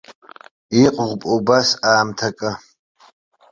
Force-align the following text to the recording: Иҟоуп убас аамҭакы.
Иҟоуп 0.83 1.21
убас 1.35 1.67
аамҭакы. 1.89 2.51